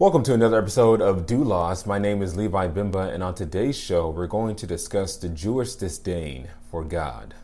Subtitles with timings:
[0.00, 1.84] Welcome to another episode of Doulos.
[1.84, 5.74] My name is Levi Bimba, and on today's show, we're going to discuss the Jewish
[5.74, 7.34] disdain for God.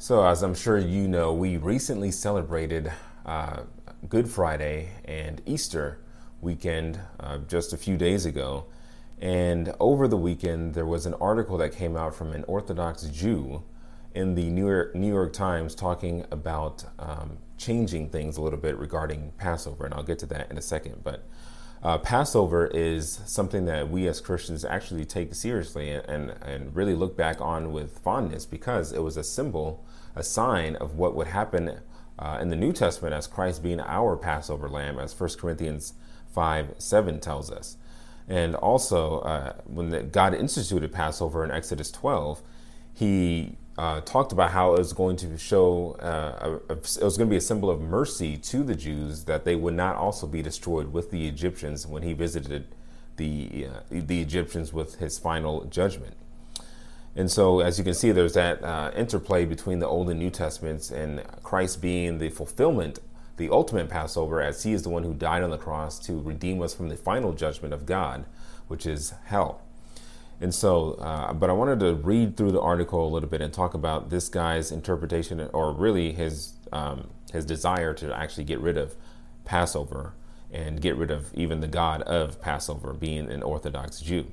[0.00, 2.90] So, as I'm sure you know, we recently celebrated
[3.24, 3.60] uh,
[4.08, 6.00] Good Friday and Easter
[6.40, 8.64] weekend uh, just a few days ago.
[9.20, 13.62] And over the weekend, there was an article that came out from an Orthodox Jew
[14.12, 18.76] in the New York, New York Times talking about um, changing things a little bit
[18.76, 21.04] regarding Passover, and I'll get to that in a second.
[21.04, 21.24] But
[21.86, 27.16] uh, Passover is something that we as Christians actually take seriously and, and really look
[27.16, 29.86] back on with fondness because it was a symbol,
[30.16, 31.78] a sign of what would happen
[32.18, 35.94] uh, in the New Testament as Christ being our Passover lamb, as 1 Corinthians
[36.34, 37.76] 5 7 tells us.
[38.26, 42.42] And also, uh, when the, God instituted Passover in Exodus 12,
[42.94, 47.16] he uh, talked about how it was going to show, uh, a, a, it was
[47.16, 50.26] going to be a symbol of mercy to the Jews that they would not also
[50.26, 52.66] be destroyed with the Egyptians when he visited
[53.16, 56.14] the, uh, the Egyptians with his final judgment.
[57.14, 60.30] And so, as you can see, there's that uh, interplay between the Old and New
[60.30, 62.98] Testaments and Christ being the fulfillment,
[63.38, 66.60] the ultimate Passover, as he is the one who died on the cross to redeem
[66.60, 68.26] us from the final judgment of God,
[68.68, 69.62] which is hell.
[70.40, 73.52] And so, uh, but I wanted to read through the article a little bit and
[73.52, 78.76] talk about this guy's interpretation, or really his um, his desire to actually get rid
[78.76, 78.94] of
[79.44, 80.12] Passover
[80.52, 84.26] and get rid of even the God of Passover, being an Orthodox Jew.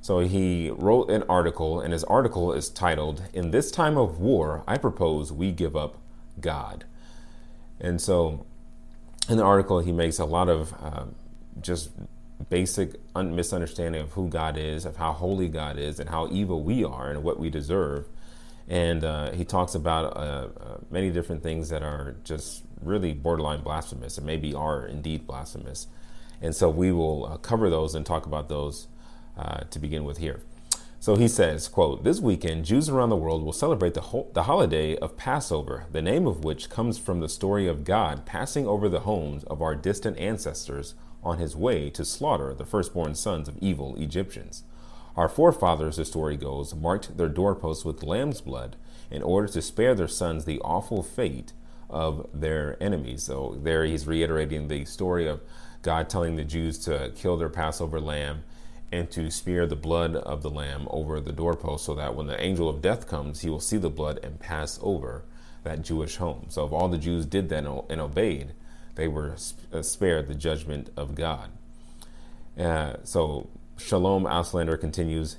[0.00, 4.64] So he wrote an article, and his article is titled, "In This Time of War,
[4.66, 5.96] I Propose We Give Up
[6.40, 6.84] God."
[7.80, 8.46] And so,
[9.28, 11.04] in the article, he makes a lot of uh,
[11.60, 11.90] just
[12.44, 16.62] basic un- misunderstanding of who God is, of how holy God is, and how evil
[16.62, 18.06] we are and what we deserve.
[18.68, 23.62] And uh, he talks about uh, uh, many different things that are just really borderline
[23.62, 25.86] blasphemous and maybe are indeed blasphemous.
[26.42, 28.88] And so we will uh, cover those and talk about those
[29.36, 30.40] uh, to begin with here.
[30.98, 34.44] So he says, quote, This weekend, Jews around the world will celebrate the, ho- the
[34.44, 38.88] holiday of Passover, the name of which comes from the story of God passing over
[38.88, 40.94] the homes of our distant ancestors
[41.26, 44.62] on his way to slaughter the firstborn sons of evil Egyptians.
[45.16, 48.76] Our forefathers, the story goes, marked their doorposts with lamb's blood
[49.10, 51.52] in order to spare their sons the awful fate
[51.90, 53.24] of their enemies.
[53.24, 55.40] So there he's reiterating the story of
[55.82, 58.44] God telling the Jews to kill their Passover lamb
[58.92, 62.40] and to smear the blood of the lamb over the doorpost so that when the
[62.40, 65.24] angel of death comes, he will see the blood and pass over
[65.64, 66.46] that Jewish home.
[66.50, 68.52] So if all the Jews did that and obeyed,
[68.96, 69.36] they were
[69.72, 71.50] uh, spared the judgment of God.
[72.58, 73.48] Uh, so
[73.78, 75.36] Shalom Auslander continues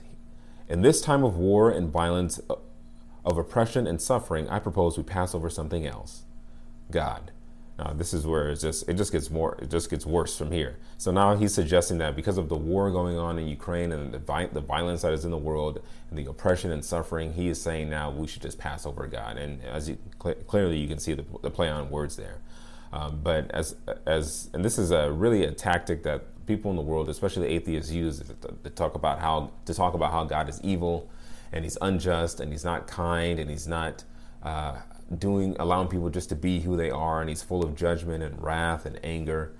[0.69, 2.55] In this time of war and violence, uh,
[3.25, 6.23] of oppression and suffering, I propose we pass over something else
[6.91, 7.31] God.
[7.77, 10.51] Now, this is where it just it just gets more it just gets worse from
[10.51, 10.77] here.
[10.97, 14.19] So now he's suggesting that because of the war going on in Ukraine and the
[14.19, 17.61] vi- the violence that is in the world and the oppression and suffering, he is
[17.61, 19.37] saying now we should just pass over God.
[19.37, 22.39] And as you cl- clearly you can see the, the play on words there.
[22.91, 23.75] Um, but as
[24.05, 27.91] as and this is a really a tactic that people in the world, especially atheists,
[27.91, 28.23] use
[28.63, 31.09] to, talk about how to talk about how God is evil,
[31.51, 34.03] and He's unjust, and He's not kind, and He's not
[34.41, 34.77] uh,
[35.19, 38.41] doing allowing people just to be who they are, and He's full of judgment and
[38.41, 39.51] wrath and anger,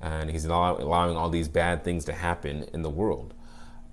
[0.00, 3.34] and He's allow, allowing all these bad things to happen in the world.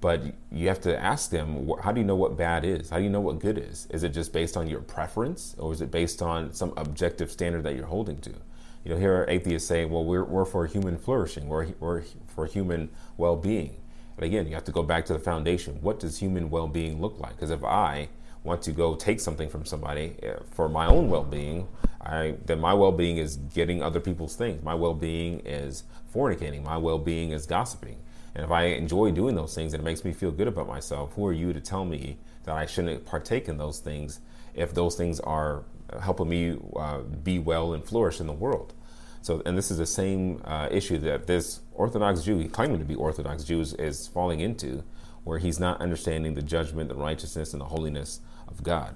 [0.01, 2.90] But you have to ask them, how do you know what bad is?
[2.90, 3.88] How do you know what good is?
[3.91, 7.63] Is it just based on your preference, or is it based on some objective standard
[7.63, 8.34] that you're holding to?
[8.84, 12.90] You know, here atheists say, well, we're, we're for human flourishing, we're, we're for human
[13.18, 13.78] well being.
[14.16, 15.81] But again, you have to go back to the foundation.
[15.81, 17.36] What does human well being look like?
[17.36, 18.09] Because if I
[18.44, 21.68] want to go take something from somebody eh, for my own well being,
[22.46, 24.64] then my well being is getting other people's things.
[24.64, 26.63] My well being is fornicating.
[26.63, 27.98] My well being is gossiping.
[28.34, 31.13] And if I enjoy doing those things and it makes me feel good about myself,
[31.13, 34.19] who are you to tell me that I shouldn't partake in those things
[34.53, 35.63] if those things are
[36.00, 38.74] helping me uh, be well and flourish in the world.
[39.22, 42.96] So, and this is the same uh, issue that this Orthodox Jew, claiming to be
[42.96, 44.83] Orthodox Jews, is falling into,
[45.24, 48.95] where he's not understanding the judgment, the righteousness, and the holiness of God.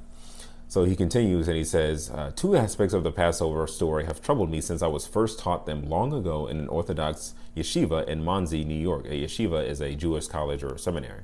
[0.68, 4.50] So he continues and he says, uh, Two aspects of the Passover story have troubled
[4.50, 8.66] me since I was first taught them long ago in an Orthodox yeshiva in Monsey,
[8.66, 9.06] New York.
[9.06, 11.22] A yeshiva is a Jewish college or seminary.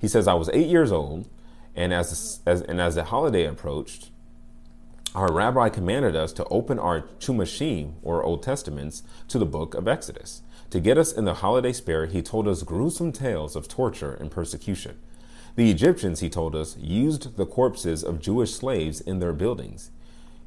[0.00, 1.28] He says, I was eight years old,
[1.76, 4.10] and as, as, and as the holiday approached,
[5.14, 9.86] our rabbi commanded us to open our Chumashim, or Old Testaments, to the book of
[9.86, 10.42] Exodus.
[10.70, 14.28] To get us in the holiday spirit, he told us gruesome tales of torture and
[14.28, 14.98] persecution.
[15.54, 19.92] The Egyptians, he told us, used the corpses of Jewish slaves in their buildings.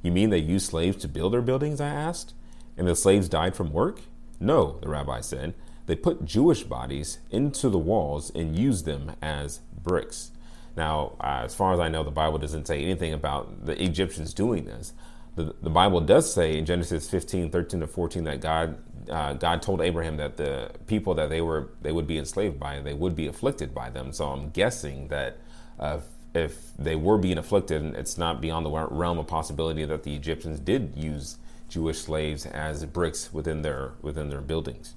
[0.02, 1.80] You mean they used slaves to build their buildings?
[1.80, 2.34] I asked.
[2.76, 4.02] And the slaves died from work?
[4.38, 5.54] No, the rabbi said.
[5.86, 10.32] they put Jewish bodies into the walls and used them as bricks.
[10.78, 14.32] Now, uh, as far as I know, the Bible doesn't say anything about the Egyptians
[14.34, 14.94] doing this.
[15.36, 18.78] The, the Bible does say in Genesis 15, 13 to 14 that God
[19.10, 22.80] uh, God told Abraham that the people that they were they would be enslaved by
[22.80, 24.14] they would be afflicted by them.
[24.14, 25.38] So I'm guessing that
[25.80, 26.00] uh,
[26.36, 30.60] if they were being afflicted, it's not beyond the realm of possibility that the Egyptians
[30.60, 31.38] did use
[31.70, 34.94] Jewish slaves as bricks within their within their buildings.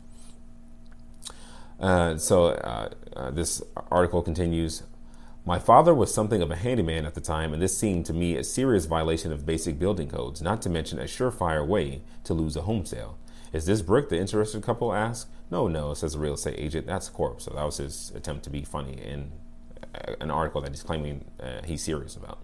[1.78, 4.82] Uh, so uh, uh, this article continues.
[5.44, 8.36] My father was something of a handyman at the time, and this seemed to me
[8.36, 12.56] a serious violation of basic building codes, not to mention a surefire way to lose
[12.56, 13.18] a home sale.
[13.52, 14.10] Is this brick?
[14.10, 15.28] The interested couple asked.
[15.50, 16.86] No, no, says the real estate agent.
[16.86, 17.44] That's a corpse.
[17.44, 19.32] So that was his attempt to be funny in
[20.20, 22.38] an article that he's claiming uh, he's serious about.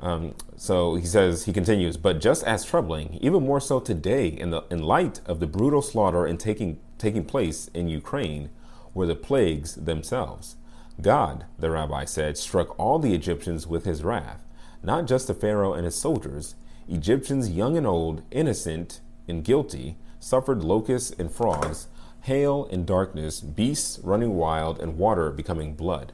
[0.00, 4.50] Um, so he says, he continues, but just as troubling, even more so today, in,
[4.50, 8.50] the, in light of the brutal slaughter and taking, taking place in Ukraine,
[8.92, 10.56] were the plagues themselves.
[11.00, 14.44] God, the rabbi said, struck all the Egyptians with his wrath,
[14.82, 16.54] not just the Pharaoh and his soldiers.
[16.88, 21.88] Egyptians, young and old, innocent and guilty, suffered locusts and frogs,
[22.22, 26.12] hail and darkness, beasts running wild, and water becoming blood.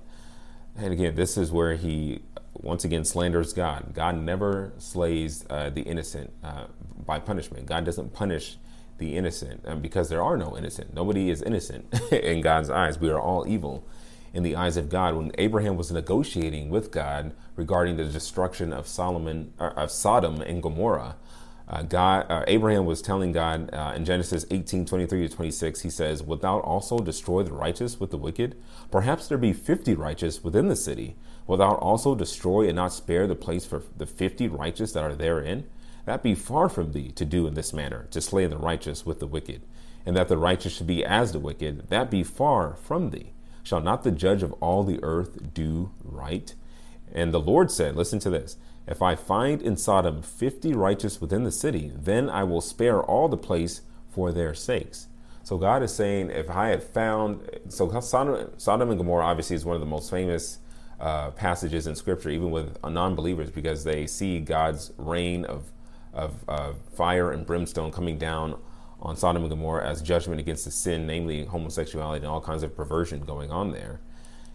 [0.76, 2.22] And again, this is where he
[2.54, 3.94] once again slanders God.
[3.94, 6.64] God never slays uh, the innocent uh,
[7.06, 7.66] by punishment.
[7.66, 8.56] God doesn't punish
[8.98, 10.94] the innocent um, because there are no innocent.
[10.94, 12.98] Nobody is innocent in God's eyes.
[12.98, 13.84] We are all evil
[14.32, 15.14] in the eyes of God.
[15.14, 20.62] When Abraham was negotiating with God regarding the destruction of Solomon, uh, of Sodom and
[20.62, 21.16] Gomorrah,
[21.70, 25.90] uh, God, uh, Abraham was telling God uh, in Genesis 18, 23 to 26, he
[25.90, 28.56] says, Wilt thou also destroy the righteous with the wicked?
[28.90, 31.14] Perhaps there be 50 righteous within the city.
[31.46, 35.14] Wilt thou also destroy and not spare the place for the 50 righteous that are
[35.14, 35.64] therein?
[36.06, 39.20] That be far from thee to do in this manner, to slay the righteous with
[39.20, 39.62] the wicked,
[40.04, 41.88] and that the righteous should be as the wicked.
[41.88, 43.32] That be far from thee.
[43.62, 46.54] Shall not the judge of all the earth do right?
[47.12, 48.56] And the Lord said, Listen to this.
[48.86, 53.28] If I find in Sodom fifty righteous within the city, then I will spare all
[53.28, 55.06] the place for their sakes.
[55.42, 59.64] So God is saying, if I had found, so Sodom, Sodom and Gomorrah obviously is
[59.64, 60.58] one of the most famous
[61.00, 65.70] uh, passages in Scripture, even with non-believers, because they see God's rain of
[66.12, 68.58] of uh, fire and brimstone coming down
[69.02, 72.76] on Sodom and Gomorrah as judgment against the sin, namely homosexuality and all kinds of
[72.76, 74.00] perversion going on there.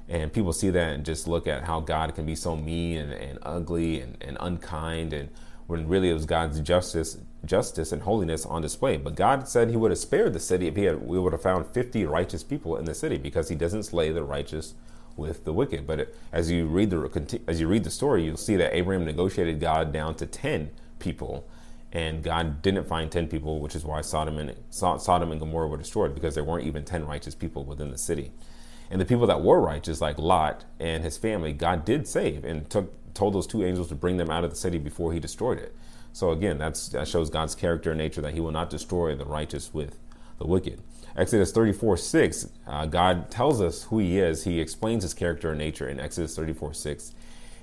[0.08, 3.12] And people see that and just look at how God can be so mean and,
[3.12, 5.30] and ugly and, and unkind, and
[5.66, 8.98] when really it was God's justice, justice and holiness on display.
[8.98, 11.02] But God said He would have spared the city if He had.
[11.02, 14.24] We would have found fifty righteous people in the city because He doesn't slay the
[14.24, 14.76] righteous
[15.18, 15.88] with the wicked.
[15.88, 19.60] But as you read the as you read the story, you'll see that Abraham negotiated
[19.60, 20.70] God down to ten
[21.00, 21.48] people,
[21.92, 25.78] and God didn't find ten people, which is why Sodom and Sodom and Gomorrah were
[25.78, 28.32] destroyed because there weren't even ten righteous people within the city.
[28.90, 32.70] And the people that were righteous, like Lot and his family, God did save and
[32.70, 35.58] took told those two angels to bring them out of the city before he destroyed
[35.58, 35.74] it.
[36.12, 36.78] So again, that
[37.08, 39.98] shows God's character and nature that he will not destroy the righteous with
[40.38, 40.82] the wicked.
[41.18, 44.44] Exodus 34 6, uh, God tells us who he is.
[44.44, 47.14] He explains his character and nature in Exodus 34 6.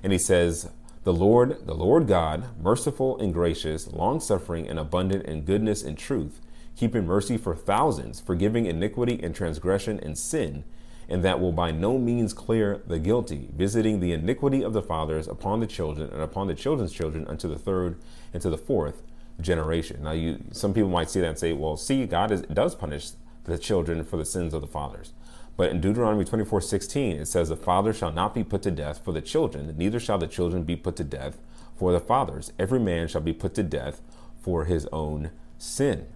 [0.01, 0.69] And he says,
[1.03, 5.97] The Lord, the Lord God, merciful and gracious, long suffering and abundant in goodness and
[5.97, 6.39] truth,
[6.75, 10.63] keeping mercy for thousands, forgiving iniquity and transgression and sin
[11.09, 15.27] and that will by no means clear the guilty, visiting the iniquity of the fathers
[15.27, 17.97] upon the children and upon the children's children unto the third
[18.33, 19.03] and to the fourth
[19.41, 20.03] generation.
[20.03, 23.11] Now, you some people might see that and say, "Well, see, God is, does punish
[23.43, 25.13] the children for the sins of the fathers."
[25.55, 29.01] But in Deuteronomy 24 16, it says, The father shall not be put to death
[29.03, 31.37] for the children, neither shall the children be put to death
[31.75, 32.51] for the fathers.
[32.57, 34.01] Every man shall be put to death
[34.41, 36.07] for his own sin.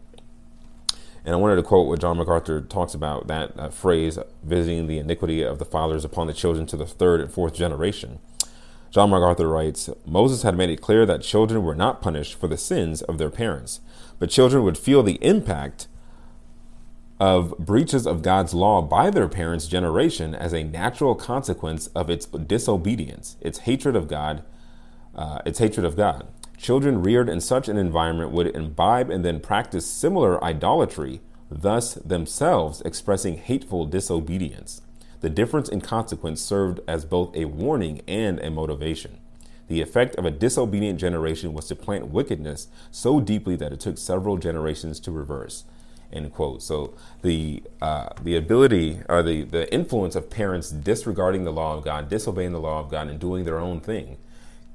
[1.24, 4.98] And I wanted to quote what John MacArthur talks about that uh, phrase, visiting the
[4.98, 8.20] iniquity of the fathers upon the children to the third and fourth generation.
[8.92, 12.58] John MacArthur writes Moses had made it clear that children were not punished for the
[12.58, 13.82] sins of their parents,
[14.20, 15.88] but children would feel the impact
[17.20, 22.26] of breaches of God's law by their parents' generation as a natural consequence of its
[22.26, 24.44] disobedience, its hatred of God,
[25.16, 26.28] uh, its hatred of God.
[26.58, 32.82] Children reared in such an environment would imbibe and then practice similar idolatry, thus themselves
[32.82, 34.82] expressing hateful disobedience.
[35.22, 39.18] The difference in consequence served as both a warning and a motivation.
[39.68, 43.98] The effect of a disobedient generation was to plant wickedness so deeply that it took
[43.98, 45.64] several generations to reverse.
[46.12, 46.64] End quote.
[46.64, 51.84] So the uh, the ability or the the influence of parents disregarding the law of
[51.84, 54.18] God, disobeying the law of God, and doing their own thing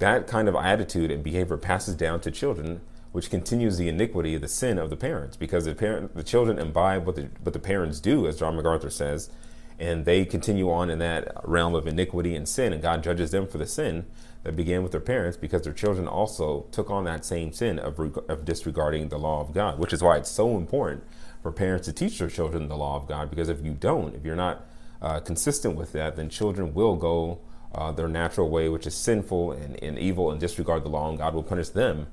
[0.02, 2.80] that kind of attitude and behavior passes down to children
[3.12, 7.06] which continues the iniquity, the sin of the parents, because the parent, the children imbibe
[7.06, 9.30] what the what the parents do, as John MacArthur says,
[9.78, 13.46] and they continue on in that realm of iniquity and sin, and God judges them
[13.46, 14.06] for the sin
[14.42, 17.98] that began with their parents because their children also took on that same sin of,
[18.28, 21.04] of disregarding the law of God, which is why it's so important
[21.42, 23.30] for parents to teach their children the law of God.
[23.30, 24.64] Because if you don't, if you're not
[25.00, 27.40] uh, consistent with that, then children will go
[27.74, 31.18] uh, their natural way, which is sinful and, and evil, and disregard the law, and
[31.18, 32.06] God will punish them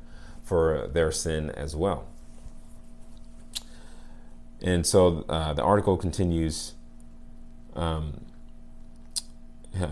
[0.44, 2.08] for their sin as well.
[4.62, 6.74] And so uh, the article continues.
[7.80, 8.26] Um,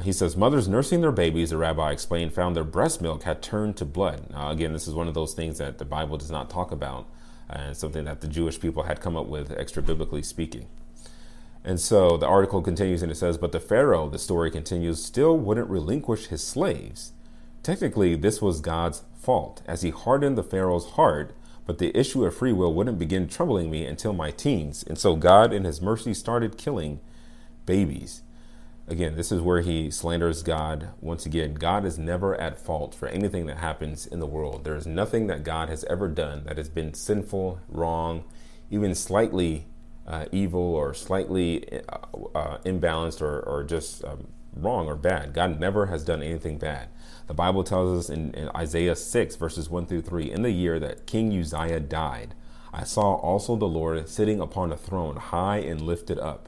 [0.04, 3.78] he says, Mothers nursing their babies, the rabbi explained, found their breast milk had turned
[3.78, 4.26] to blood.
[4.36, 7.08] Again, this is one of those things that the Bible does not talk about,
[7.50, 10.66] and something that the Jewish people had come up with, extra biblically speaking.
[11.64, 15.38] And so the article continues and it says, But the Pharaoh, the story continues, still
[15.38, 17.14] wouldn't relinquish his slaves.
[17.64, 21.34] Technically, this was God's fault, as he hardened the Pharaoh's heart,
[21.66, 24.84] but the issue of free will wouldn't begin troubling me until my teens.
[24.88, 27.00] And so God, in his mercy, started killing
[27.68, 28.24] babies.
[28.88, 30.90] Again, this is where he slanders God.
[31.02, 34.64] Once again, God is never at fault for anything that happens in the world.
[34.64, 38.24] There is nothing that God has ever done that has been sinful, wrong,
[38.72, 39.68] even slightly
[40.08, 41.98] uh, evil or slightly uh,
[42.34, 45.34] uh, imbalanced or, or just um, wrong or bad.
[45.34, 46.88] God never has done anything bad.
[47.28, 50.80] The Bible tells us in, in Isaiah 6, verses 1 through 3 In the year
[50.80, 52.34] that King Uzziah died,
[52.74, 56.48] I saw also the Lord sitting upon a throne, high and lifted up,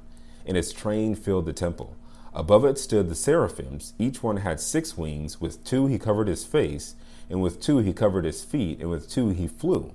[0.49, 1.95] and its train filled the temple.
[2.33, 3.93] Above it stood the seraphims.
[3.99, 5.39] Each one had six wings.
[5.39, 6.95] With two he covered his face,
[7.29, 9.93] and with two he covered his feet, and with two he flew.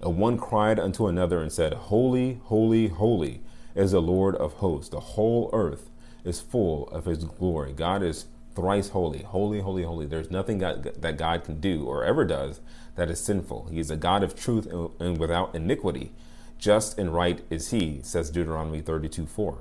[0.00, 3.40] And one cried unto another and said, Holy, holy, holy
[3.74, 4.90] is the Lord of hosts.
[4.90, 5.90] The whole earth
[6.24, 7.72] is full of his glory.
[7.72, 10.06] God is thrice holy, holy, holy, holy.
[10.06, 12.60] There's nothing God, that God can do or ever does
[12.94, 13.70] that is sinful.
[13.72, 14.66] He is a God of truth
[15.00, 16.12] and without iniquity.
[16.58, 19.58] Just and right is he, says Deuteronomy 32 4.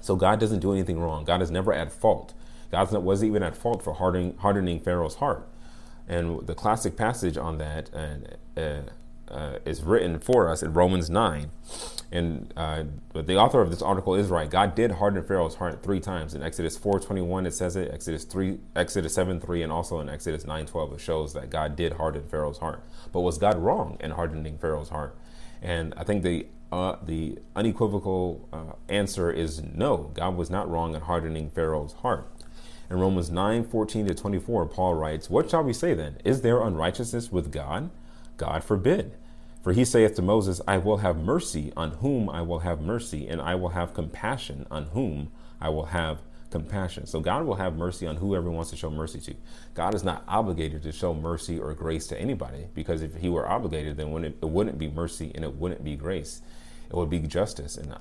[0.00, 1.24] So God doesn't do anything wrong.
[1.24, 2.34] God is never at fault.
[2.70, 5.46] God wasn't even at fault for hardening, hardening Pharaoh's heart.
[6.08, 8.90] And the classic passage on that and, uh,
[9.30, 11.50] uh, is written for us in Romans 9.
[12.12, 14.50] And uh, the author of this article is right.
[14.50, 16.34] God did harden Pharaoh's heart three times.
[16.34, 17.92] In Exodus 4.21, it says it.
[17.92, 22.24] Exodus 3, Exodus 7.3, and also in Exodus 9.12, it shows that God did harden
[22.28, 22.82] Pharaoh's heart.
[23.12, 25.14] But was God wrong in hardening Pharaoh's heart?
[25.62, 30.10] And I think the uh, the unequivocal uh, answer is no.
[30.14, 32.30] God was not wrong in hardening Pharaoh's heart.
[32.88, 36.18] In Romans 9 14 to 24, Paul writes, What shall we say then?
[36.24, 37.90] Is there unrighteousness with God?
[38.36, 39.12] God forbid.
[39.62, 43.28] For he saith to Moses, I will have mercy on whom I will have mercy,
[43.28, 47.06] and I will have compassion on whom I will have compassion.
[47.06, 49.34] So God will have mercy on whoever wants to show mercy to.
[49.74, 53.48] God is not obligated to show mercy or grace to anybody because if he were
[53.48, 56.42] obligated, then it wouldn't be mercy and it wouldn't be grace.
[56.90, 57.76] It would be justice.
[57.76, 57.94] And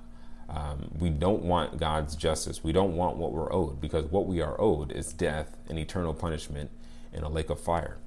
[0.50, 2.63] um, we don't want God's justice.
[2.63, 6.13] We don't want what we're owed because what we are owed is death and eternal
[6.13, 6.72] punishment
[7.13, 7.98] in a lake of fire.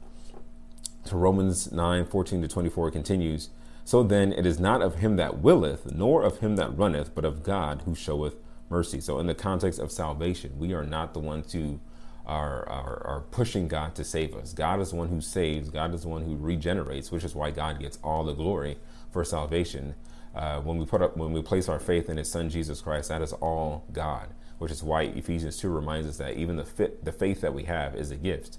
[1.05, 3.51] So Romans 9 14 to 24 continues.
[3.85, 7.25] So then it is not of him that willeth, nor of him that runneth, but
[7.25, 8.37] of God who showeth
[8.73, 9.01] mercy.
[9.01, 11.79] So, in the context of salvation, we are not the ones who
[12.27, 14.53] are, are, are, pushing God to save us.
[14.53, 17.51] God is the one who saves, God is the one who regenerates, which is why
[17.51, 18.79] God gets all the glory
[19.11, 19.95] for salvation.
[20.35, 23.09] Uh, when we put up, when we place our faith in His Son Jesus Christ,
[23.09, 24.29] that is all God.
[24.59, 27.65] Which is why Ephesians two reminds us that even the fit, the faith that we
[27.65, 28.59] have is a gift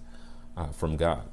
[0.58, 1.24] uh, from God.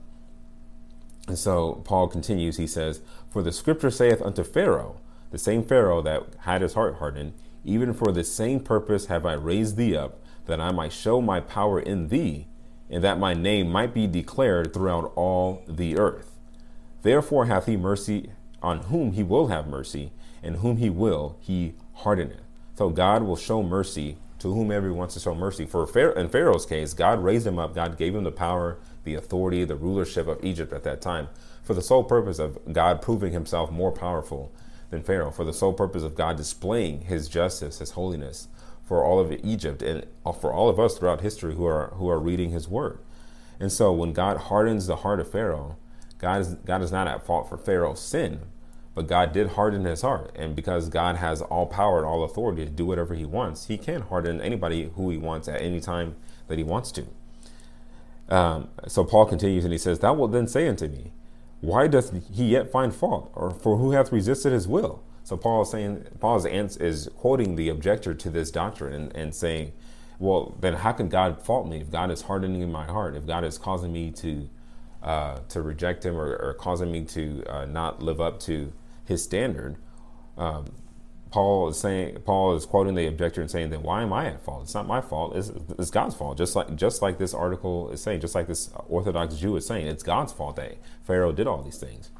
[1.27, 2.57] And so Paul continues.
[2.57, 6.97] He says, "For the Scripture saith unto Pharaoh, the same Pharaoh that had his heart
[6.97, 7.33] hardened,
[7.65, 11.41] even for the same purpose have I raised thee up, that I might show my
[11.41, 12.47] power in thee,
[12.89, 16.37] and that my name might be declared throughout all the earth.
[17.03, 18.31] Therefore hath he mercy
[18.63, 22.41] on whom he will have mercy, and whom he will he hardeneth.
[22.77, 25.67] So God will show mercy to whomever he wants to show mercy.
[25.67, 27.75] For in Pharaoh's case, God raised him up.
[27.75, 31.29] God gave him the power, the authority, the rulership of Egypt at that time,
[31.63, 34.51] for the sole purpose of God proving himself more powerful
[34.89, 38.49] than Pharaoh, for the sole purpose of God displaying his justice, his holiness
[38.91, 42.09] for all of Egypt and uh, for all of us throughout history who are who
[42.09, 42.99] are reading his word.
[43.61, 45.77] And so when God hardens the heart of Pharaoh,
[46.19, 48.41] God is God is not at fault for Pharaoh's sin,
[48.95, 50.33] but God did harden his heart.
[50.37, 53.79] And because God has all power and all authority to do whatever he wants, he
[53.79, 56.17] can harden anybody who he wants at any time
[56.49, 57.07] that he wants to.
[58.29, 61.13] Um, so Paul continues and he says, Thou wilt then say unto me,
[61.61, 63.31] why doth he yet find fault?
[63.35, 65.03] Or for who hath resisted his will?
[65.25, 69.35] So Paul is saying, Paul's answer is quoting the objector to this doctrine and, and
[69.35, 69.73] saying,
[70.19, 73.45] well, then how can God fault me if God is hardening my heart, if God
[73.45, 74.49] is causing me to
[75.03, 78.71] uh, to reject him or, or causing me to uh, not live up to
[79.11, 79.77] his standard,
[80.39, 80.73] um,
[81.31, 84.43] Paul is saying Paul is quoting the objector and saying that why am I at
[84.43, 84.63] fault?
[84.63, 85.37] It's not my fault.
[85.37, 86.39] It's, it's, God's fault.
[86.39, 89.87] Just like just like this article is saying, just like this Orthodox Jew is saying,
[89.87, 92.11] it's God's fault that Pharaoh did all these things.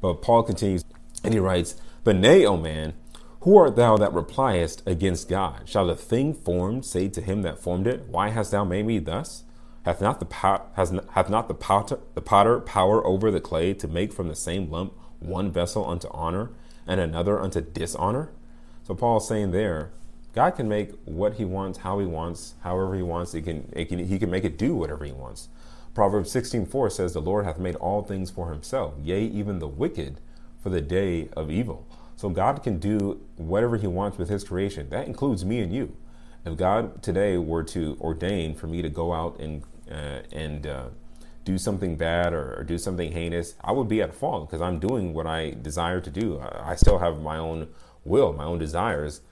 [0.00, 0.84] But Paul continues
[1.22, 2.94] and he writes, "But nay, O man,
[3.42, 5.68] who art thou that repliest against God?
[5.68, 8.98] Shall the thing formed say to him that formed it, Why hast thou made me
[8.98, 9.44] thus?
[9.84, 13.74] Hath not the pot, has hath not the potter, the potter power over the clay
[13.74, 16.50] to make from the same lump one vessel unto honor
[16.86, 18.30] and another unto dishonor?
[18.84, 19.90] So Paul's saying there,
[20.34, 23.32] God can make what He wants, how He wants, however He wants.
[23.32, 25.48] He can, can He can make it do whatever He wants.
[25.94, 29.66] Proverbs sixteen four says, "The Lord hath made all things for Himself; yea, even the
[29.66, 30.20] wicked
[30.62, 34.90] for the day of evil." So God can do whatever He wants with His creation.
[34.90, 35.96] That includes me and you.
[36.44, 40.84] If God today were to ordain for me to go out and uh, and uh,
[41.48, 44.78] do something bad or, or, do something heinous, I would be at fault because I'm
[44.78, 46.38] doing what I desire to do.
[46.38, 47.68] I, I, still have my own
[48.04, 49.22] will, my own desires,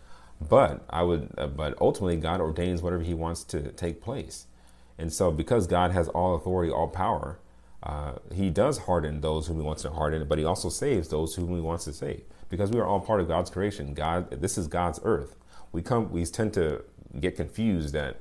[0.41, 1.35] but I would.
[1.37, 4.47] Uh, but ultimately, God ordains whatever He wants to take place.
[4.97, 7.39] And so, because God has all authority, all power,
[7.83, 11.35] uh, He does harden those whom He wants to harden, but He also saves those
[11.35, 12.23] whom He wants to save.
[12.49, 13.93] Because we are all part of God's creation.
[13.93, 15.37] God, this is God's earth.
[15.71, 16.11] We come.
[16.11, 16.83] We tend to
[17.21, 18.17] get confused that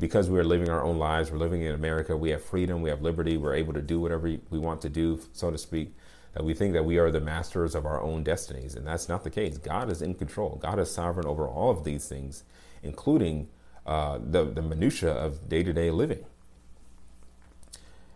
[0.00, 3.02] because we're living our own lives, we're living in America, we have freedom, we have
[3.02, 5.94] liberty, we're able to do whatever we want to do, so to speak,
[6.32, 8.74] that we think that we are the masters of our own destinies.
[8.74, 9.58] And that's not the case.
[9.58, 12.44] God is in control, God is sovereign over all of these things,
[12.82, 13.48] including
[13.86, 16.24] uh, the, the minutiae of day to day living.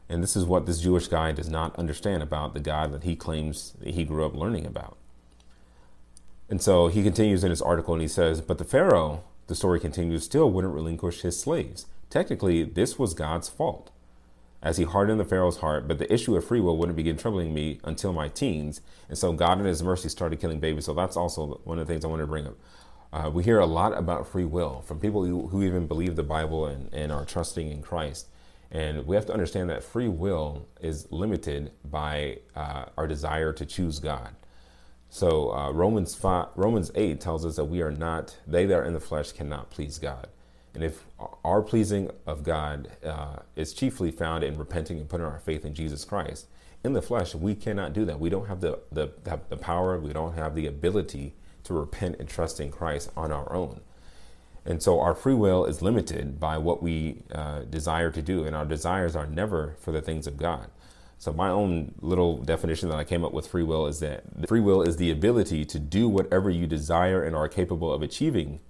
[0.08, 3.16] And this is what this Jewish guy does not understand about the God that he
[3.16, 4.96] claims that he grew up learning about.
[6.48, 9.80] And so he continues in his article and he says, But the Pharaoh the story
[9.80, 11.86] continues, still wouldn't relinquish his slaves.
[12.10, 13.90] Technically, this was God's fault,
[14.62, 17.52] as he hardened the Pharaoh's heart, but the issue of free will wouldn't begin troubling
[17.52, 18.80] me until my teens.
[19.08, 20.86] And so God in his mercy started killing babies.
[20.86, 22.56] So that's also one of the things I wanted to bring up.
[23.12, 26.22] Uh, we hear a lot about free will from people who, who even believe the
[26.22, 28.28] Bible and, and are trusting in Christ.
[28.70, 33.64] And we have to understand that free will is limited by uh, our desire to
[33.64, 34.35] choose God.
[35.14, 38.85] So uh, Romans five, Romans eight tells us that we are not they that are
[38.85, 40.27] in the flesh cannot please God,
[40.74, 41.05] and if
[41.44, 45.72] our pleasing of God uh, is chiefly found in repenting and putting our faith in
[45.72, 46.48] Jesus Christ,
[46.83, 48.18] in the flesh we cannot do that.
[48.18, 50.00] We don't have the the, the power.
[50.00, 53.83] We don't have the ability to repent and trust in Christ on our own.
[54.66, 58.57] And so our free will is limited by what we uh, desire to do, and
[58.57, 60.66] our desires are never for the things of God.
[61.18, 64.61] So my own little definition that I came up with free will is that free
[64.61, 68.61] will is the ability to do whatever you desire and are capable of achieving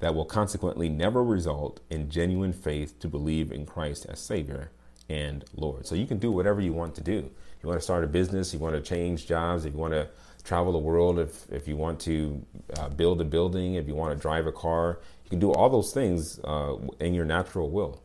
[0.00, 4.70] that will consequently never result in genuine faith to believe in Christ as Savior
[5.08, 5.86] and Lord.
[5.86, 7.30] So you can do whatever you want to do.
[7.62, 10.08] You want to start a business, you want to change jobs, if you want to
[10.44, 12.44] travel the world, if, if you want to
[12.78, 15.70] uh, build a building, if you want to drive a car, you can do all
[15.70, 18.02] those things uh, in your natural will.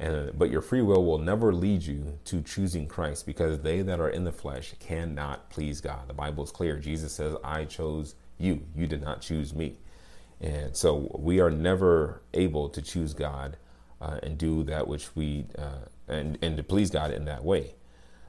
[0.00, 3.98] And, but your free will will never lead you to choosing Christ because they that
[3.98, 6.06] are in the flesh cannot please God.
[6.06, 6.78] The Bible is clear.
[6.78, 8.62] Jesus says, I chose you.
[8.76, 9.78] You did not choose me.
[10.40, 13.56] And so we are never able to choose God
[14.00, 17.74] uh, and do that which we, uh, and, and to please God in that way.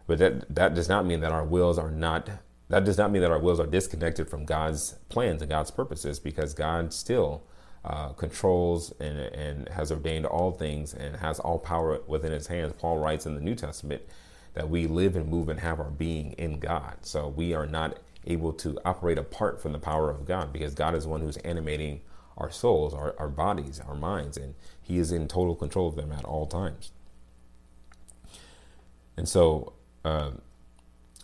[0.07, 2.29] But that, that does not mean that our wills are not,
[2.69, 6.19] that does not mean that our wills are disconnected from God's plans and God's purposes
[6.19, 7.43] because God still
[7.85, 12.73] uh, controls and, and has ordained all things and has all power within his hands.
[12.77, 14.01] Paul writes in the New Testament
[14.53, 16.97] that we live and move and have our being in God.
[17.01, 20.93] So we are not able to operate apart from the power of God because God
[20.93, 22.01] is one who's animating
[22.37, 26.11] our souls, our, our bodies, our minds, and He is in total control of them
[26.11, 26.91] at all times.
[29.17, 29.73] And so,
[30.05, 30.31] uh,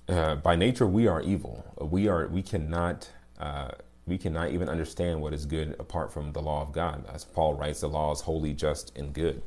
[0.07, 1.65] uh, by nature, we are evil.
[1.79, 2.27] We are.
[2.27, 3.69] We cannot uh,
[4.07, 7.05] we cannot even understand what is good apart from the law of God.
[7.11, 9.41] As Paul writes, the law is holy, just, and good.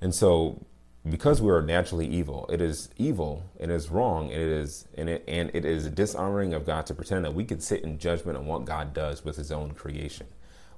[0.00, 0.64] And so,
[1.08, 5.08] because we are naturally evil, it is evil, it is wrong, and it is and
[5.08, 8.38] it and it is dishonoring of God to pretend that we can sit in judgment
[8.38, 10.26] on what God does with His own creation.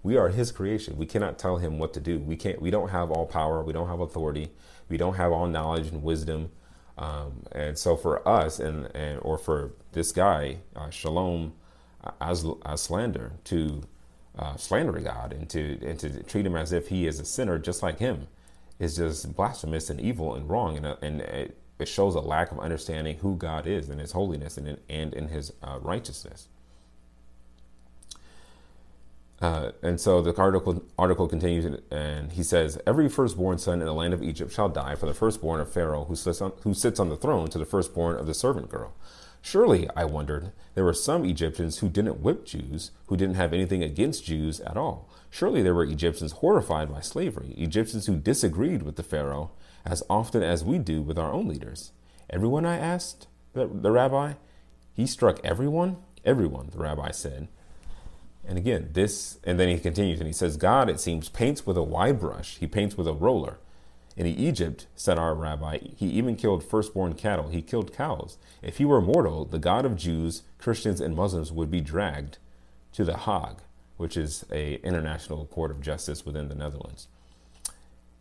[0.03, 0.97] We are His creation.
[0.97, 2.19] We cannot tell Him what to do.
[2.19, 2.61] We can't.
[2.61, 3.63] We don't have all power.
[3.63, 4.51] We don't have authority.
[4.89, 6.51] We don't have all knowledge and wisdom.
[6.99, 11.53] Um, and so, for us, and and or for this guy, uh, Shalom
[12.21, 13.83] as, as slander to
[14.39, 17.59] uh, slander God and to and to treat him as if he is a sinner
[17.59, 18.29] just like him
[18.79, 22.53] is just blasphemous and evil and wrong and, uh, and it, it, shows a lack
[22.53, 26.49] of understanding who God is and his holiness and in, and in his uh, righteousness.
[29.41, 33.93] Uh, and so the article article continues, and he says, "Every firstborn son in the
[33.93, 36.99] land of Egypt shall die, for the firstborn of Pharaoh who sits on, who sits
[36.99, 38.95] on the throne to the firstborn of the servant girl."
[39.47, 43.81] Surely, I wondered, there were some Egyptians who didn't whip Jews, who didn't have anything
[43.81, 45.09] against Jews at all.
[45.31, 49.53] Surely there were Egyptians horrified by slavery, Egyptians who disagreed with the Pharaoh
[49.85, 51.93] as often as we do with our own leaders.
[52.29, 54.33] Everyone, I asked the, the rabbi.
[54.93, 55.99] He struck everyone?
[56.25, 57.47] Everyone, the rabbi said.
[58.45, 61.77] And again, this, and then he continues and he says, God, it seems, paints with
[61.77, 62.57] a wide brush.
[62.59, 63.59] He paints with a roller.
[64.17, 67.49] In Egypt, said our rabbi, he even killed firstborn cattle.
[67.49, 68.39] He killed cows.
[68.63, 72.39] If he were mortal, the God of Jews, Christians, and Muslims would be dragged
[72.93, 73.61] to the Hague,
[73.99, 77.09] which is a international court of justice within the Netherlands.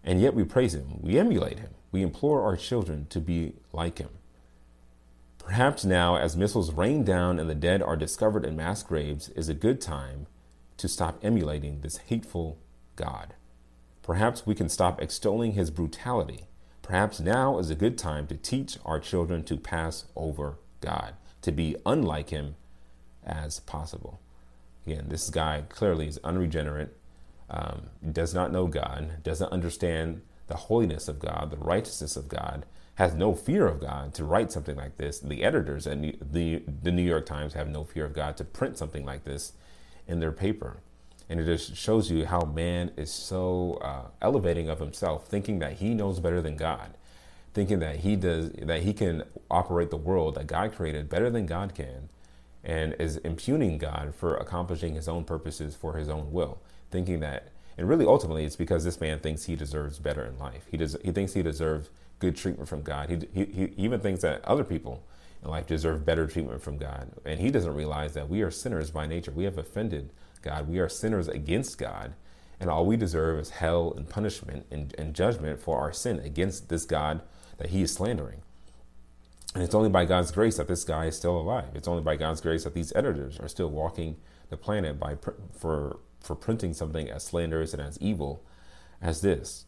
[0.04, 1.00] And yet we praise him.
[1.02, 1.74] We emulate him.
[1.94, 4.10] We implore our children to be like him.
[5.40, 9.48] Perhaps now, as missiles rain down and the dead are discovered in mass graves, is
[9.48, 10.28] a good time
[10.78, 12.58] to stop emulating this hateful
[12.96, 13.36] God.
[14.06, 16.42] Perhaps we can stop extolling his brutality.
[16.84, 21.52] Perhaps now is a good time to teach our children to pass over God, to
[21.52, 22.56] be unlike him
[23.26, 24.20] as possible.
[24.86, 26.96] Again, this guy clearly is unregenerate,
[27.50, 32.68] um, does not know God, doesn't understand the holiness of God, the righteousness of God,
[32.96, 35.18] has no fear of God to write something like this.
[35.18, 38.78] The editors at the, the New York Times have no fear of God to print
[38.78, 39.54] something like this
[40.08, 40.78] in their paper.
[41.30, 45.74] And it just shows you how man is so uh, elevating of himself, thinking that
[45.74, 46.98] he knows better than God,
[47.54, 51.46] thinking that he does that he can operate the world that God created better than
[51.46, 52.10] God can,
[52.64, 56.60] and is impugning God for accomplishing his own purposes for his own will,
[56.92, 57.50] thinking that.
[57.78, 60.66] And really, ultimately, it's because this man thinks he deserves better in life.
[60.70, 60.96] He does.
[61.04, 63.10] He thinks he deserves good treatment from God.
[63.10, 65.04] He, he, he even thinks that other people
[65.50, 69.08] life deserve better treatment from God, and he doesn't realize that we are sinners by
[69.08, 69.32] nature.
[69.32, 70.68] We have offended God.
[70.68, 72.14] We are sinners against God,
[72.60, 76.70] and all we deserve is hell and punishment and, and judgment for our sin against
[76.70, 77.22] this God
[77.58, 78.42] that he is slandering.
[79.54, 81.70] And it's only by God's grace that this guy is still alive.
[81.76, 84.18] It's only by God's grace that these editors are still walking
[84.50, 85.16] the planet by
[85.58, 88.44] for for printing something as slanderous and as evil
[89.02, 89.66] as this.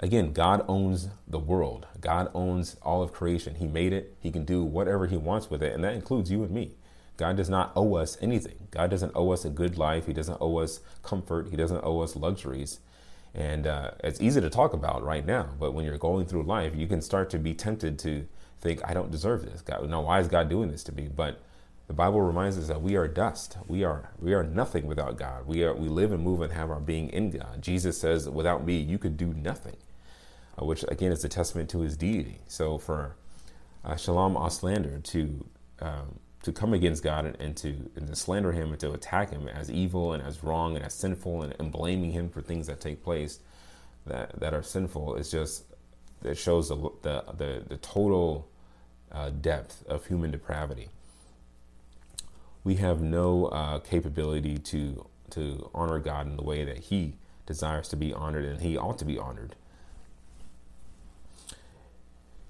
[0.00, 1.86] Again, God owns the world.
[2.00, 3.54] God owns all of creation.
[3.54, 4.16] He made it.
[4.20, 6.74] He can do whatever he wants with it, and that includes you and me.
[7.16, 8.68] God does not owe us anything.
[8.70, 10.06] God doesn't owe us a good life.
[10.06, 11.48] He doesn't owe us comfort.
[11.48, 12.80] He doesn't owe us luxuries.
[13.34, 16.74] And uh, it's easy to talk about right now, but when you're going through life,
[16.76, 18.26] you can start to be tempted to
[18.60, 19.60] think, I don't deserve this.
[19.60, 21.08] God, no, why is God doing this to me?
[21.14, 21.40] But
[21.86, 23.58] the Bible reminds us that we are dust.
[23.66, 25.46] We are we are nothing without God.
[25.46, 27.60] We are we live and move and have our being in God.
[27.60, 29.76] Jesus says, "Without me, you could do nothing,"
[30.60, 32.40] uh, which again is a testament to His deity.
[32.46, 33.16] So for
[33.84, 35.44] uh, Shalom Auslander to
[35.80, 39.30] um, to come against God and, and, to, and to slander him and to attack
[39.30, 42.66] him as evil and as wrong and as sinful and, and blaming him for things
[42.66, 43.40] that take place
[44.06, 45.64] that, that are sinful is just
[46.22, 48.48] it shows the the, the, the total
[49.10, 50.88] uh, depth of human depravity.
[52.64, 57.88] We have no uh, capability to to honor God in the way that He desires
[57.88, 59.56] to be honored and He ought to be honored.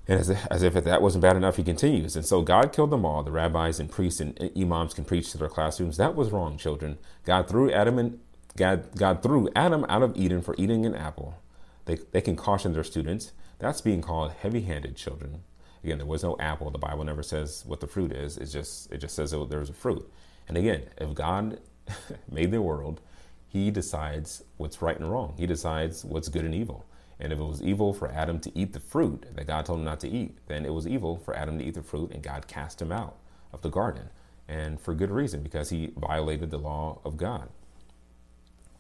[0.06, 2.14] And as, as if that wasn't bad enough, he continues.
[2.16, 3.22] And so God killed them all.
[3.22, 5.96] The rabbis and priests and imams can preach to their classrooms.
[5.96, 6.98] That was wrong, children.
[7.24, 8.20] God threw Adam and
[8.56, 11.38] God, God threw Adam out of Eden for eating an apple.
[11.86, 13.32] They, they can caution their students.
[13.58, 15.42] That's being called heavy-handed, children.
[15.84, 16.70] Again, there was no apple.
[16.70, 18.38] The Bible never says what the fruit is.
[18.38, 20.10] It just it just says there's a fruit.
[20.48, 21.60] And again, if God
[22.30, 23.02] made the world,
[23.48, 25.34] He decides what's right and wrong.
[25.36, 26.86] He decides what's good and evil.
[27.20, 29.84] And if it was evil for Adam to eat the fruit that God told him
[29.84, 32.48] not to eat, then it was evil for Adam to eat the fruit, and God
[32.48, 33.16] cast him out
[33.52, 34.08] of the garden.
[34.48, 37.48] And for good reason, because he violated the law of God.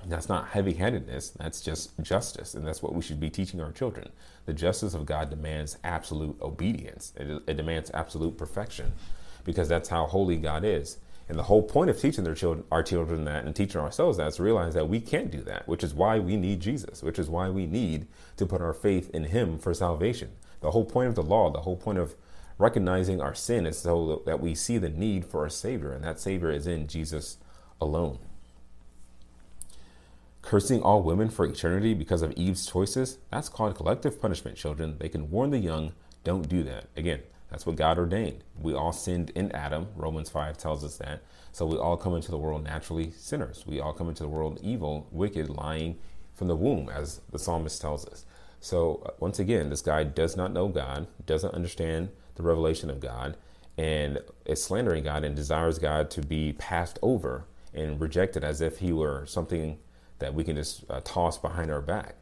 [0.06, 2.54] That's not heavy handedness, that's just justice.
[2.54, 4.10] And that's what we should be teaching our children.
[4.46, 8.92] The justice of God demands absolute obedience, it, it demands absolute perfection,
[9.44, 10.98] because that's how holy God is.
[11.28, 14.28] And the whole point of teaching their children, our children that and teaching ourselves that
[14.28, 17.18] is to realize that we can't do that, which is why we need Jesus, which
[17.18, 20.32] is why we need to put our faith in Him for salvation.
[20.60, 22.14] The whole point of the law, the whole point of
[22.58, 26.20] recognizing our sin is so that we see the need for a Savior, and that
[26.20, 27.38] Savior is in Jesus
[27.80, 28.18] alone.
[30.44, 34.96] Cursing all women for eternity because of Eve's choices, that's called collective punishment, children.
[34.98, 36.84] They can warn the young, don't do that.
[36.98, 38.44] Again, that's what God ordained.
[38.60, 39.88] We all sinned in Adam.
[39.96, 41.22] Romans 5 tells us that.
[41.52, 43.64] So we all come into the world naturally sinners.
[43.66, 45.96] We all come into the world evil, wicked, lying
[46.34, 48.26] from the womb, as the psalmist tells us.
[48.60, 53.00] So uh, once again, this guy does not know God, doesn't understand the revelation of
[53.00, 53.38] God,
[53.78, 58.80] and is slandering God and desires God to be passed over and rejected as if
[58.80, 59.78] he were something
[60.18, 62.16] that we can just uh, toss behind our back.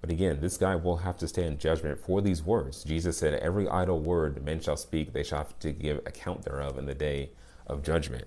[0.00, 2.84] But again, this guy will have to stand judgment for these words.
[2.84, 6.78] Jesus said, Every idle word men shall speak, they shall have to give account thereof
[6.78, 7.30] in the day
[7.66, 8.26] of judgment.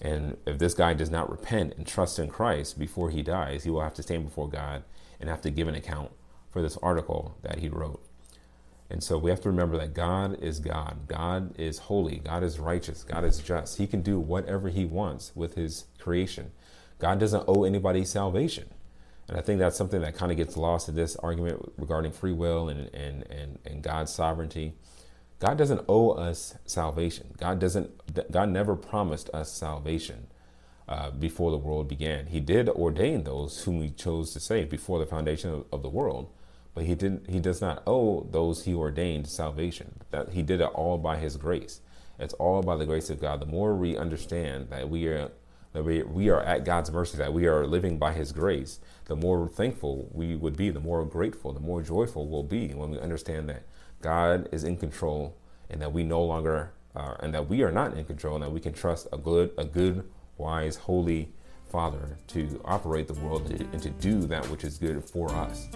[0.00, 3.70] And if this guy does not repent and trust in Christ before he dies, he
[3.70, 4.82] will have to stand before God
[5.20, 6.10] and have to give an account
[6.50, 8.02] for this article that he wrote.
[8.90, 11.08] And so we have to remember that God is God.
[11.08, 12.16] God is holy.
[12.18, 13.02] God is righteous.
[13.02, 13.78] God is just.
[13.78, 16.52] He can do whatever he wants with his creation.
[17.04, 18.64] God doesn't owe anybody salvation.
[19.28, 22.32] And I think that's something that kind of gets lost in this argument regarding free
[22.32, 24.72] will and, and, and, and God's sovereignty.
[25.38, 27.34] God doesn't owe us salvation.
[27.36, 27.90] God doesn't.
[28.32, 30.28] God never promised us salvation
[30.88, 32.28] uh, before the world began.
[32.28, 35.90] He did ordain those whom He chose to save before the foundation of, of the
[35.90, 36.32] world,
[36.72, 37.28] but He didn't.
[37.28, 40.00] He does not owe those He ordained salvation.
[40.10, 41.82] That He did it all by His grace.
[42.18, 43.40] It's all by the grace of God.
[43.40, 45.30] The more we understand that we are
[45.74, 49.16] that we, we are at God's mercy, that we are living by His grace, the
[49.16, 52.98] more thankful we would be, the more grateful, the more joyful we'll be when we
[52.98, 53.64] understand that
[54.00, 55.36] God is in control
[55.68, 58.50] and that we no longer uh, and that we are not in control and that
[58.50, 60.08] we can trust a good, a good,
[60.38, 61.32] wise, holy
[61.68, 65.68] Father to operate the world and to do that which is good for us.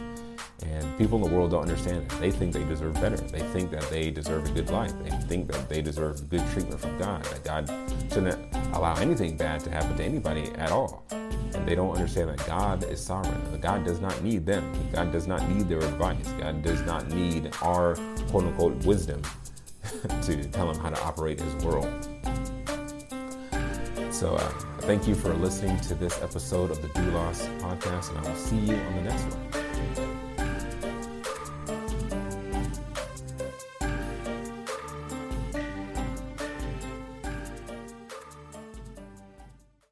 [0.64, 2.20] And people in the world don't understand it.
[2.20, 3.16] They think they deserve better.
[3.16, 4.92] They think that they deserve a good life.
[5.04, 7.66] They think that they deserve good treatment from God, that God
[8.10, 11.04] shouldn't allow anything bad to happen to anybody at all.
[11.10, 13.60] And they don't understand that God is sovereign.
[13.60, 14.72] God does not need them.
[14.92, 16.28] God does not need their advice.
[16.40, 17.94] God does not need our
[18.30, 19.22] quote unquote wisdom
[20.22, 22.08] to tell him how to operate his world.
[24.10, 24.48] So, uh,
[24.80, 28.56] thank you for listening to this episode of the Doulos podcast, and I will see
[28.56, 29.57] you on the next one.